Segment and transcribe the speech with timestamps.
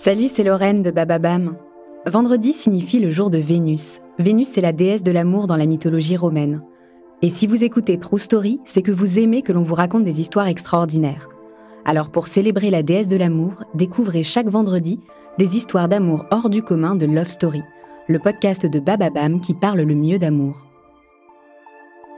[0.00, 1.56] Salut, c'est Lorraine de Bababam.
[2.06, 4.00] Vendredi signifie le jour de Vénus.
[4.20, 6.62] Vénus, c'est la déesse de l'amour dans la mythologie romaine.
[7.20, 10.20] Et si vous écoutez True Story, c'est que vous aimez que l'on vous raconte des
[10.20, 11.28] histoires extraordinaires.
[11.84, 15.00] Alors pour célébrer la déesse de l'amour, découvrez chaque vendredi
[15.36, 17.62] des histoires d'amour hors du commun de Love Story,
[18.06, 20.64] le podcast de Bababam qui parle le mieux d'amour.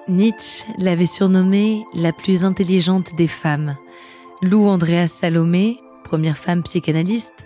[0.06, 3.74] Nietzsche l'avait surnommée la plus intelligente des femmes.
[4.42, 7.44] Lou Andreas Salomé, première femme psychanalyste,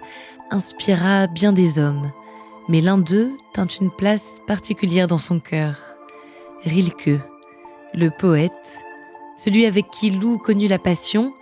[0.50, 2.12] inspira bien des hommes,
[2.68, 5.76] mais l'un d'eux tint une place particulière dans son cœur.
[6.64, 7.20] Rilke,
[7.92, 8.52] le poète,
[9.36, 11.34] celui avec qui Lou connut la passion,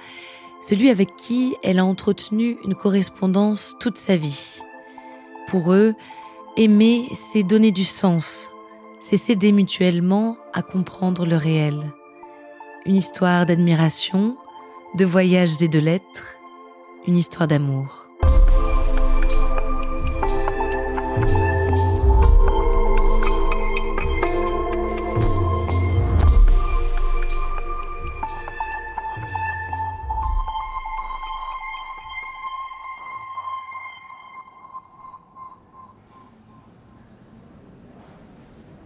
[0.61, 4.61] celui avec qui elle a entretenu une correspondance toute sa vie.
[5.49, 5.95] Pour eux,
[6.57, 8.51] aimer, c'est donner du sens,
[9.01, 11.93] c'est s'aider mutuellement à comprendre le réel.
[12.87, 14.37] Une histoire d'admiration,
[14.95, 16.39] de voyages et de lettres,
[17.07, 18.09] une histoire d'amour.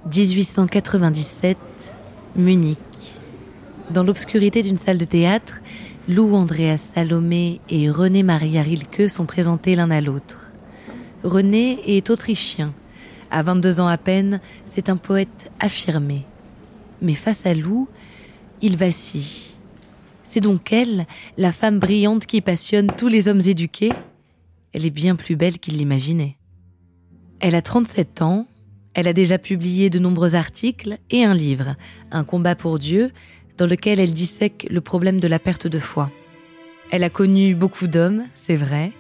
[0.16, 1.59] «1897,
[2.37, 2.78] Munich.
[3.91, 5.60] Dans l'obscurité d'une salle de théâtre,
[6.09, 10.53] Lou Andreas Salomé et René Maria Rilke sont présentés l'un à l'autre.
[11.25, 12.72] René est autrichien.
[13.33, 16.25] À 22 ans à peine, c'est un poète affirmé.
[17.03, 17.89] Mais face à Lou,
[18.62, 19.56] il vacille.
[20.22, 21.06] C'est donc elle,
[21.39, 23.93] la femme brillante qui passionne tous les hommes éduqués.
[24.72, 26.37] Elle est bien plus belle qu'il l'imaginait.
[27.41, 28.47] Elle a 37 ans,
[28.95, 31.75] elle a déjà publié de nombreux articles et un livre,
[32.12, 33.11] Un combat pour Dieu,
[33.59, 36.11] dans lequel elle dissèque le problème de la perte de foi.
[36.91, 38.93] Elle a connu beaucoup d'hommes, c'est vrai.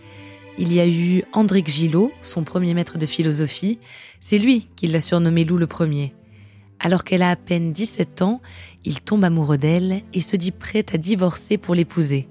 [0.58, 3.78] Il y a eu Andric Gillot, son premier maître de philosophie.
[4.20, 6.14] C'est lui qui l'a surnommé Lou le premier.
[6.80, 8.40] Alors qu'elle a à peine 17 ans,
[8.84, 12.28] il tombe amoureux d'elle et se dit prête à divorcer pour l'épouser.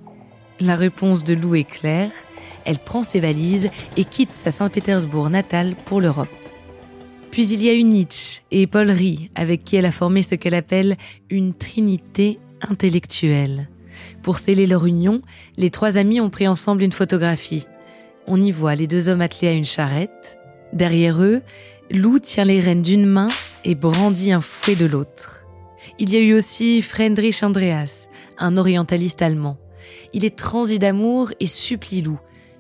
[0.59, 2.11] La réponse de Lou est claire.
[2.65, 6.29] Elle prend ses valises et quitte sa Saint-Pétersbourg natale pour l'Europe.
[7.35, 10.35] Puis il y a eu Nietzsche et Paul Rie, avec qui elle a formé ce
[10.35, 10.95] qu'elle appelle
[11.29, 13.67] une trinité intellectuelle.
[14.23, 15.21] Pour sceller leur union,
[15.57, 17.67] les trois amis ont pris ensemble une photographie.
[18.25, 20.37] On y voit les deux hommes attelés à une charrette.
[20.71, 21.41] Derrière eux,
[21.91, 23.27] Lou tient les rênes d'une main
[23.65, 25.45] et brandit un fouet de l'autre.
[25.99, 28.07] Il y a eu aussi Friedrich Andreas,
[28.37, 29.57] un orientaliste allemand.
[30.13, 32.17] Il est transi d'amour et supplie Lou.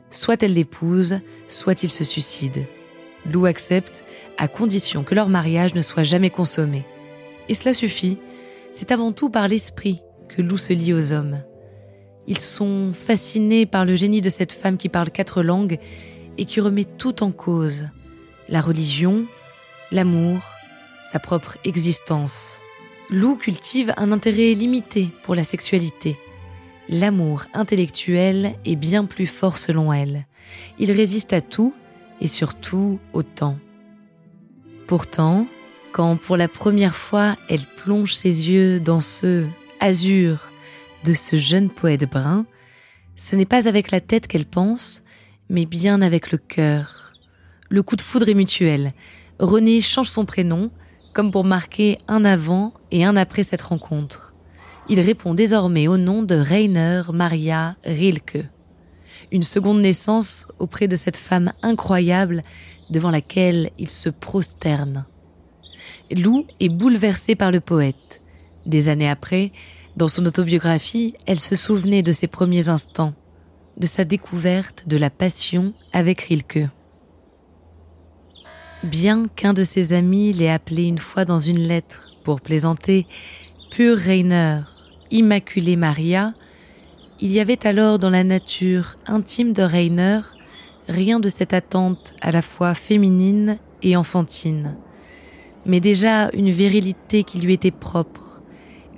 [0.09, 2.65] Soit elle l'épouse, soit il se suicide.
[3.31, 4.03] Lou accepte
[4.37, 6.85] à condition que leur mariage ne soit jamais consommé.
[7.49, 8.17] Et cela suffit,
[8.73, 11.41] c'est avant tout par l'esprit que Lou se lie aux hommes.
[12.27, 15.79] Ils sont fascinés par le génie de cette femme qui parle quatre langues
[16.37, 17.87] et qui remet tout en cause,
[18.49, 19.25] la religion,
[19.91, 20.39] l'amour,
[21.11, 22.59] sa propre existence.
[23.09, 26.17] Lou cultive un intérêt limité pour la sexualité.
[26.89, 30.25] L'amour intellectuel est bien plus fort selon elle.
[30.79, 31.73] Il résiste à tout
[32.21, 33.57] et surtout au temps.
[34.87, 35.47] Pourtant,
[35.91, 39.47] quand pour la première fois elle plonge ses yeux dans ce
[39.79, 40.51] azur
[41.03, 42.45] de ce jeune poète brun,
[43.15, 45.03] ce n'est pas avec la tête qu'elle pense,
[45.49, 47.13] mais bien avec le cœur.
[47.69, 48.93] Le coup de foudre est mutuel.
[49.39, 50.71] René change son prénom,
[51.13, 54.33] comme pour marquer un avant et un après cette rencontre.
[54.89, 58.45] Il répond désormais au nom de Rainer Maria Rilke.
[59.31, 62.43] Une seconde naissance auprès de cette femme incroyable
[62.89, 65.05] devant laquelle il se prosterne.
[66.11, 68.21] Lou est bouleversé par le poète.
[68.65, 69.51] Des années après,
[69.95, 73.13] Dans son autobiographie, elle se souvenait de ses premiers instants,
[73.77, 76.67] de sa découverte de la passion avec Rilke.
[78.83, 83.07] Bien qu'un de ses amis l'ait appelé une fois dans une lettre pour plaisanter
[83.71, 84.61] Pur Reiner,
[85.11, 86.33] Immaculée Maria,
[87.21, 90.19] il y avait alors dans la nature intime de Reiner
[90.87, 94.77] rien de cette attente à la fois féminine et enfantine,
[95.65, 98.41] mais déjà une virilité qui lui était propre,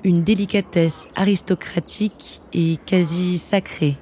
[0.03, 3.97] une délicatesse aristocratique et quasi sacrée.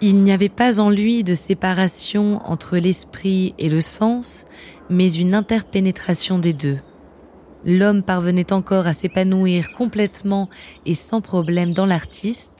[0.00, 4.44] Il n'y avait pas en lui de séparation entre l'esprit et le sens,
[4.90, 6.78] mais une interpénétration des deux.
[7.64, 10.48] L'homme parvenait encore à s'épanouir complètement
[10.84, 12.51] et sans problème dans l'artiste,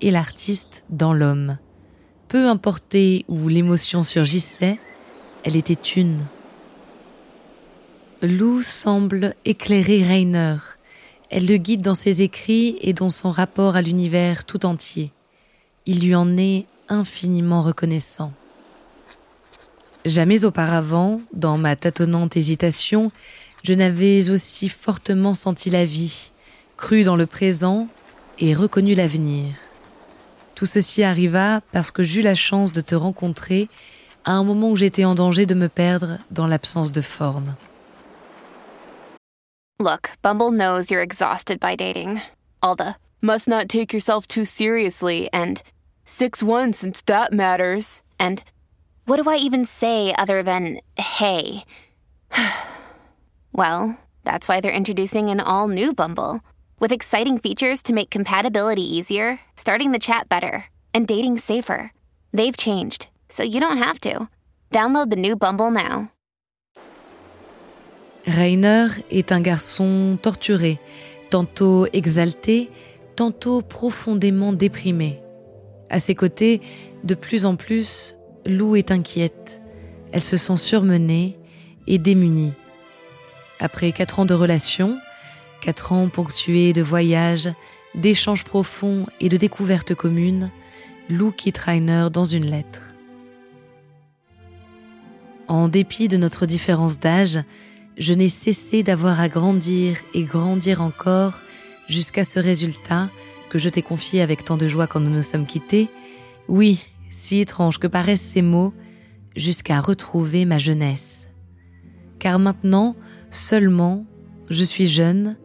[0.00, 1.58] et l'artiste dans l'homme.
[2.28, 4.78] Peu importé où l'émotion surgissait,
[5.44, 6.24] elle était une.
[8.22, 10.56] Lou semble éclairer Rainer.
[11.30, 15.12] Elle le guide dans ses écrits et dans son rapport à l'univers tout entier.
[15.86, 18.32] Il lui en est infiniment reconnaissant.
[20.04, 23.10] Jamais auparavant, dans ma tâtonnante hésitation,
[23.62, 26.30] je n'avais aussi fortement senti la vie,
[26.76, 27.86] cru dans le présent
[28.38, 29.54] et reconnu l'avenir.
[30.58, 33.68] Tout ceci arriva parce que j'eus la chance de te rencontrer
[34.24, 37.54] à un moment où j'étais en danger de me perdre dans l'absence de forme.
[39.78, 42.22] Look, Bumble knows you're exhausted by dating.
[42.60, 45.62] All the must not take yourself too seriously and
[46.06, 48.02] 6 1 since that matters.
[48.18, 48.42] And
[49.06, 51.62] what do I even say other than hey?
[53.52, 56.40] well, that's why they're introducing an all new Bumble
[56.80, 61.92] with exciting features to make compatibility easier, starting the chat better, and dating safer.
[62.32, 64.28] They've changed, so you don't have to.
[64.70, 66.10] Download the new Bumble now.
[68.26, 70.78] Rainer est un garçon torturé,
[71.30, 72.70] tantôt exalté,
[73.16, 75.20] tantôt profondément déprimé.
[75.88, 76.60] À ses côtés,
[77.04, 79.60] de plus en plus, Lou est inquiète.
[80.12, 81.38] Elle se sent surmenée
[81.86, 82.52] et démunie.
[83.60, 84.98] Après quatre ans de relation,
[85.60, 87.48] quatre ans ponctués de voyages,
[87.94, 90.50] d'échanges profonds et de découvertes communes,
[91.08, 92.82] Lou quitte Rainer dans une lettre.
[95.48, 97.40] En dépit de notre différence d'âge,
[97.96, 101.40] je n'ai cessé d'avoir à grandir et grandir encore
[101.88, 103.08] jusqu'à ce résultat
[103.48, 105.88] que je t'ai confié avec tant de joie quand nous nous sommes quittés,
[106.48, 108.74] oui, si étrange que paraissent ces mots,
[109.36, 111.28] jusqu'à retrouver ma jeunesse.
[112.18, 112.94] Car maintenant,
[113.30, 114.04] seulement,
[114.50, 115.36] je suis jeune,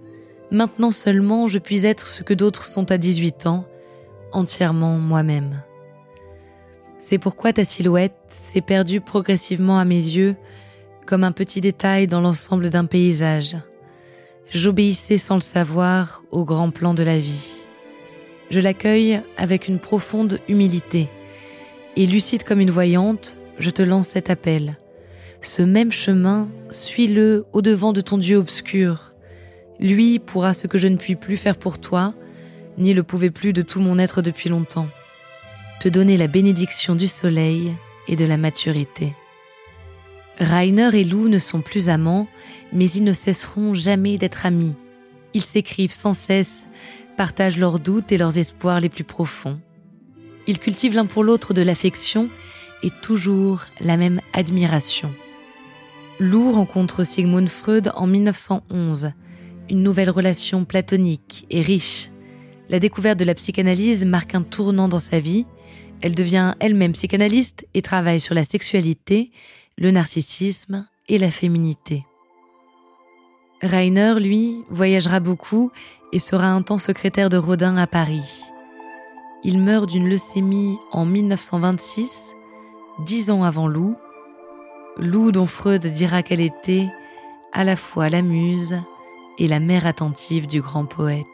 [0.53, 3.65] maintenant seulement je puis être ce que d'autres sont à 18 ans,
[4.31, 5.61] entièrement moi-même.
[6.99, 10.37] C'est pourquoi ta silhouette s'est perdue progressivement à mes yeux,
[11.05, 13.57] comme un petit détail dans l'ensemble d'un paysage.
[14.49, 17.63] J'obéissais sans le savoir au grand plan de la vie
[18.53, 21.09] je l'accueille avec une profonde humilité.
[21.95, 24.77] Et lucide comme une voyante, je te lance cet appel.
[25.41, 29.12] Ce même chemin, suis-le au-devant de ton Dieu obscur.
[29.79, 32.13] Lui pourra ce que je ne puis plus faire pour toi,
[32.77, 34.87] ni le pouvais plus de tout mon être depuis longtemps.
[35.79, 37.73] Te donner la bénédiction du soleil
[38.07, 39.13] et de la maturité.
[40.39, 42.27] Rainer et Lou ne sont plus amants,
[42.71, 44.73] mais ils ne cesseront jamais d'être amis.
[45.33, 46.65] Ils s'écrivent sans cesse,
[47.17, 49.59] partagent leurs doutes et leurs espoirs les plus profonds.
[50.47, 52.29] Ils cultivent l'un pour l'autre de l'affection
[52.81, 55.13] et toujours la même admiration.
[56.19, 59.11] Lou rencontre Sigmund Freud en 1911,
[59.69, 62.09] une nouvelle relation platonique et riche.
[62.69, 65.45] La découverte de la psychanalyse marque un tournant dans sa vie.
[66.01, 69.31] Elle devient elle-même psychanalyste et travaille sur la sexualité,
[69.77, 72.05] le narcissisme et la féminité.
[73.61, 75.71] Rainer, lui, voyagera beaucoup
[76.11, 78.43] et sera un temps secrétaire de Rodin à Paris.
[79.43, 82.33] Il meurt d'une leucémie en 1926,
[83.05, 83.95] dix ans avant Lou,
[84.97, 86.87] Lou dont Freud dira qu'elle était
[87.51, 88.79] à la fois la muse
[89.37, 91.27] et la mère attentive du grand poète.